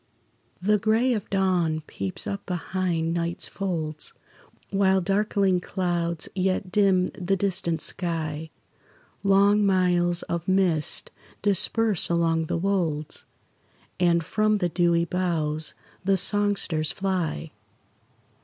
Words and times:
The 0.59 0.79
gray 0.79 1.13
of 1.13 1.29
dawn 1.29 1.81
peeps 1.85 2.25
up 2.25 2.43
behind 2.47 3.13
night's 3.13 3.47
folds, 3.47 4.15
While 4.71 4.99
darkling 4.99 5.59
clouds 5.59 6.27
yet 6.33 6.71
dim 6.71 7.09
the 7.09 7.35
distant 7.37 7.81
sky; 7.81 8.49
Long 9.23 9.63
miles 9.63 10.23
of 10.23 10.47
mist 10.47 11.11
disperse 11.43 12.09
along 12.09 12.47
the 12.47 12.57
wolds, 12.57 13.25
And 13.99 14.23
from 14.25 14.57
the 14.57 14.69
dewy 14.69 15.05
boughs 15.05 15.75
the 16.03 16.17
songsters 16.17 16.91
fly. 16.91 17.51